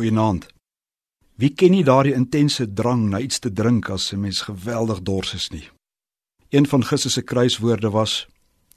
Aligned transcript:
Goeienaand. 0.00 0.46
Wie 1.36 1.50
ken 1.52 1.74
nie 1.74 1.84
daardie 1.84 2.14
intense 2.16 2.64
drang 2.72 3.02
na 3.12 3.18
iets 3.20 3.38
te 3.44 3.50
drink 3.52 3.90
as 3.92 4.12
'n 4.12 4.20
mens 4.20 4.40
geweldig 4.48 5.02
dors 5.02 5.34
is 5.34 5.48
nie? 5.50 5.68
Een 6.48 6.66
van 6.66 6.84
Christus 6.84 7.12
se 7.12 7.22
kruiswoorde 7.22 7.90
was 7.90 8.26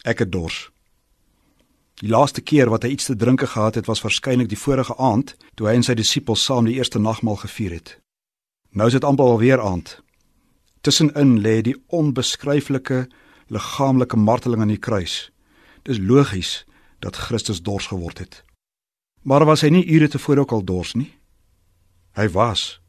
ek 0.03 0.19
het 0.19 0.31
dors. 0.31 0.71
Die 1.93 2.09
laaste 2.09 2.41
keer 2.41 2.69
wat 2.69 2.83
hy 2.83 2.89
iets 2.89 3.05
te 3.05 3.15
drink 3.15 3.41
gehad 3.41 3.75
het 3.75 3.85
was 3.85 4.01
waarskynlik 4.01 4.49
die 4.49 4.57
vorige 4.57 4.97
aand 4.97 5.35
toe 5.55 5.67
hy 5.67 5.73
en 5.73 5.83
sy 5.83 5.93
disippels 5.93 6.43
saam 6.43 6.65
die 6.65 6.75
eerste 6.75 6.99
nagmaal 6.99 7.35
gevier 7.35 7.71
het. 7.71 7.99
Nou 8.69 8.87
is 8.87 8.93
dit 8.93 9.03
amper 9.03 9.25
alweer 9.25 9.61
aand. 9.61 10.01
Tussenin 10.81 11.39
lê 11.39 11.61
die 11.61 11.83
onbeskryflike 11.87 13.07
liggaamlike 13.47 14.17
marteling 14.17 14.61
aan 14.61 14.75
die 14.75 14.85
kruis. 14.87 15.31
Dis 15.83 15.97
logies 15.97 16.65
dat 16.99 17.15
Christus 17.15 17.61
dors 17.61 17.87
geword 17.87 18.17
het. 18.17 18.43
Maar 19.23 19.45
was 19.45 19.61
hy 19.63 19.69
nie 19.71 19.85
ure 19.87 20.07
tevore 20.07 20.43
ook 20.43 20.51
al 20.51 20.63
dors 20.63 20.93
nie? 20.93 21.13
Hy 22.19 22.27
was. 22.35 22.81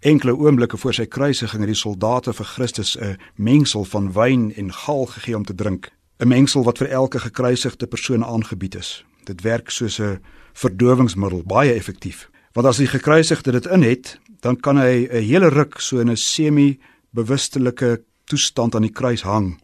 Enkele 0.00 0.36
oomblikke 0.38 0.78
voor 0.78 0.94
sy 0.94 1.06
kruisiging 1.10 1.64
het 1.64 1.72
die 1.72 1.78
soldate 1.78 2.32
vir 2.32 2.46
Christus 2.46 2.96
'n 2.96 3.18
mengsel 3.34 3.84
van 3.84 4.12
wyn 4.12 4.52
en 4.54 4.72
gal 4.72 5.06
gegee 5.06 5.36
om 5.36 5.44
te 5.44 5.54
drink, 5.54 5.90
'n 6.18 6.28
mengsel 6.28 6.64
wat 6.64 6.78
vir 6.78 6.88
elke 6.88 7.18
gekruisigde 7.18 7.86
persoon 7.86 8.24
aangebied 8.24 8.74
is. 8.74 9.04
Dit 9.24 9.40
werk 9.40 9.70
soos 9.70 9.98
'n 9.98 10.20
verdowingsmiddel, 10.52 11.42
baie 11.42 11.72
effektief. 11.72 12.30
Want 12.52 12.66
as 12.66 12.76
die 12.76 12.86
gekruisigde 12.86 13.52
dit 13.52 13.66
in 13.66 13.82
het, 13.82 14.20
dan 14.40 14.56
kan 14.56 14.76
hy 14.76 15.08
'n 15.10 15.22
hele 15.22 15.48
ruk 15.48 15.80
so 15.80 15.98
in 15.98 16.10
'n 16.10 16.16
semi-bewustelike 16.16 18.02
toestand 18.24 18.74
aan 18.74 18.82
die 18.82 18.92
kruis 18.92 19.22
hang 19.22 19.58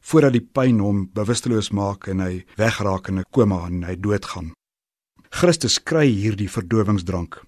voordat 0.00 0.32
die 0.32 0.48
pyn 0.52 0.78
hom 0.78 1.10
bewusteloos 1.12 1.70
maak 1.70 2.08
en 2.08 2.20
hy 2.20 2.44
wegraak 2.56 3.08
in 3.08 3.18
'n 3.18 3.24
koma 3.30 3.66
en 3.66 3.84
hy 3.84 3.96
doodgaan. 3.96 4.52
Christus 5.30 5.78
kry 5.78 6.08
hierdie 6.10 6.50
verdowingsdrank. 6.50 7.38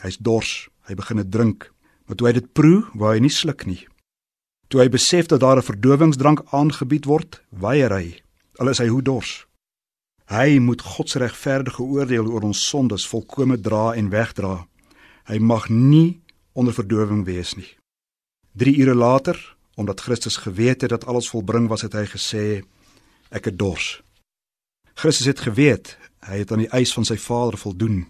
Hy's 0.00 0.16
dors, 0.18 0.68
hy 0.88 0.96
begin 0.96 1.20
dit 1.20 1.30
drink, 1.30 1.68
maar 2.06 2.16
toe 2.16 2.28
hy 2.30 2.32
dit 2.38 2.48
proe, 2.56 2.86
wou 2.96 3.12
hy 3.12 3.20
nie 3.20 3.32
sluk 3.32 3.66
nie. 3.68 3.82
Toe 4.72 4.80
hy 4.82 4.88
besef 4.92 5.28
dat 5.28 5.40
daar 5.40 5.60
'n 5.60 5.68
verdowingsdrank 5.68 6.40
aangebied 6.52 7.04
word, 7.04 7.40
weier 7.50 7.92
hy, 7.92 8.22
al 8.58 8.68
is 8.68 8.78
hy 8.78 8.88
hoe 8.88 9.02
dors. 9.02 9.46
Hy 10.28 10.58
moet 10.58 10.82
God 10.82 11.08
se 11.08 11.18
regverdige 11.18 11.82
oordeel 11.82 12.26
oor 12.28 12.42
ons 12.42 12.68
sondes 12.68 13.06
volkome 13.06 13.60
dra 13.60 13.94
en 13.94 14.10
wegdra. 14.10 14.66
Hy 15.24 15.38
mag 15.38 15.68
nie 15.68 16.20
onder 16.52 16.74
verdowing 16.74 17.24
wees 17.24 17.56
nie. 17.56 17.76
3 18.56 18.76
ure 18.80 18.94
later, 18.94 19.56
omdat 19.76 20.00
Christus 20.00 20.36
geweet 20.36 20.80
het 20.80 20.90
dat 20.90 21.06
alles 21.06 21.28
volbring 21.28 21.68
was, 21.68 21.82
het 21.82 21.92
hy 21.92 22.04
gesê: 22.04 22.64
Ek 23.30 23.44
het 23.44 23.58
dors. 23.58 24.02
Christus 24.94 25.26
het 25.26 25.40
geweet 25.40 25.96
Hy 26.26 26.40
het 26.42 26.52
aan 26.52 26.64
die 26.64 26.72
eis 26.74 26.92
van 26.94 27.04
sy 27.04 27.16
Vader 27.16 27.58
voldoen. 27.58 28.06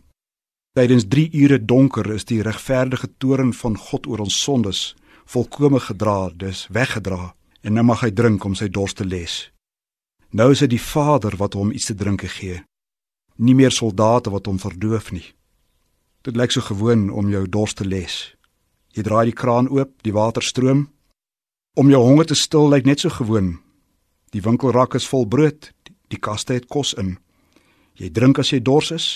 Tydens 0.79 1.09
3 1.09 1.31
ure 1.33 1.59
donker 1.65 2.07
is 2.15 2.25
die 2.25 2.43
regverdige 2.43 3.11
toorn 3.19 3.53
van 3.53 3.77
God 3.77 4.07
oor 4.07 4.25
ons 4.25 4.43
sondes 4.43 4.95
volkome 5.29 5.81
gedra, 5.81 6.31
dus 6.33 6.67
weggedra, 6.73 7.35
en 7.61 7.75
nou 7.77 7.85
mag 7.85 8.01
hy 8.01 8.11
drink 8.17 8.45
om 8.49 8.55
sy 8.57 8.71
dors 8.73 8.95
te 8.97 9.05
les. 9.05 9.51
Nou 10.33 10.53
is 10.53 10.63
dit 10.65 10.73
die 10.73 10.81
Vader 10.81 11.37
wat 11.37 11.57
hom 11.57 11.73
iets 11.73 11.91
te 11.91 11.97
drink 11.97 12.25
gee. 12.33 12.63
Nie 13.37 13.55
meer 13.55 13.73
soldate 13.73 14.33
wat 14.33 14.49
hom 14.49 14.59
verdoof 14.59 15.13
nie. 15.13 15.25
Dit 16.25 16.37
lyk 16.37 16.53
so 16.53 16.65
gewoon 16.65 17.11
om 17.11 17.29
jou 17.29 17.45
dors 17.49 17.75
te 17.75 17.85
les. 17.85 18.17
Jy 18.97 19.05
draai 19.05 19.29
die 19.29 19.37
kraan 19.37 19.69
oop, 19.69 19.93
die 20.03 20.13
water 20.13 20.43
stroom. 20.43 20.89
Om 21.77 21.93
jou 21.93 22.01
honger 22.03 22.33
te 22.33 22.35
stil 22.35 22.69
lyk 22.73 22.89
net 22.89 23.05
so 23.05 23.13
gewoon. 23.13 23.59
Die 24.33 24.43
winkelrak 24.43 24.97
is 24.97 25.09
vol 25.09 25.29
brood, 25.29 25.71
die 26.09 26.21
kaste 26.21 26.57
het 26.57 26.69
kos 26.69 26.95
in. 26.97 27.19
Jy 27.99 28.13
drink 28.15 28.39
as 28.39 28.53
jy 28.53 28.61
dors 28.63 28.93
is, 28.95 29.07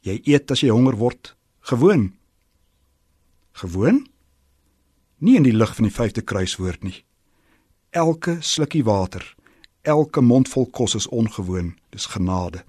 jy 0.00 0.16
eet 0.24 0.50
as 0.50 0.62
jy 0.64 0.72
honger 0.72 0.96
word, 0.96 1.34
gewoon. 1.68 2.12
Gewoon? 3.60 4.06
Nie 5.20 5.36
in 5.36 5.44
die 5.44 5.52
lig 5.54 5.74
van 5.76 5.86
die 5.86 5.94
vyfde 5.94 6.24
kruiswoord 6.24 6.82
nie. 6.82 6.96
Elke 7.92 8.38
slukkie 8.40 8.82
water, 8.88 9.22
elke 9.84 10.22
mondvol 10.24 10.70
kos 10.72 10.96
is 10.96 11.08
ongewoon, 11.12 11.74
dis 11.92 12.08
genade. 12.08 12.64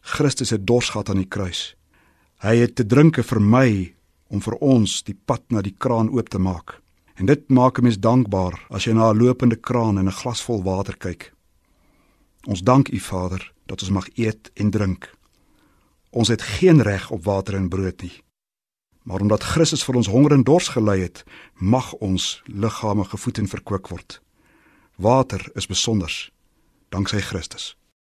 Christus 0.00 0.50
het 0.50 0.64
dors 0.66 0.88
gehad 0.90 1.10
aan 1.12 1.20
die 1.20 1.28
kruis. 1.28 1.74
Hy 2.40 2.56
het 2.62 2.78
te 2.80 2.86
drinke 2.88 3.22
vir 3.22 3.40
my 3.40 3.68
om 4.32 4.40
vir 4.40 4.56
ons 4.64 5.02
die 5.04 5.14
pad 5.14 5.44
na 5.52 5.60
die 5.60 5.76
kraan 5.76 6.08
oop 6.08 6.30
te 6.32 6.40
maak. 6.40 6.78
En 7.20 7.26
dit 7.26 7.42
maak 7.50 7.78
'n 7.78 7.84
mens 7.84 7.98
dankbaar 7.98 8.56
as 8.70 8.86
jy 8.86 8.94
na 8.94 9.12
'n 9.12 9.18
lopende 9.18 9.56
kraan 9.56 9.98
en 9.98 10.08
'n 10.08 10.18
glas 10.22 10.40
vol 10.40 10.62
water 10.62 10.96
kyk. 10.96 11.32
Ons 12.44 12.62
dank 12.62 12.88
U 12.88 12.98
Vader 12.98 13.52
dat 13.66 13.82
ons 13.82 13.90
mag 13.90 14.08
eet 14.16 14.50
en 14.54 14.70
drink. 14.70 15.10
Ons 16.10 16.28
het 16.28 16.42
geen 16.42 16.82
reg 16.82 17.10
op 17.10 17.24
water 17.24 17.54
en 17.54 17.68
brood 17.68 18.02
nie. 18.02 18.22
Maar 19.02 19.20
omdat 19.20 19.42
Christus 19.42 19.84
vir 19.84 19.94
ons 19.94 20.08
honger 20.08 20.32
en 20.32 20.44
dors 20.44 20.68
gelei 20.68 21.00
het, 21.00 21.24
mag 21.54 21.92
ons 21.92 22.42
liggame 22.46 23.04
gevoed 23.04 23.38
en 23.38 23.48
verkoop 23.48 23.88
word. 23.88 24.20
Water 24.96 25.50
is 25.54 25.66
besonder 25.66 26.30
danksy 26.88 27.20
Christus. 27.20 27.79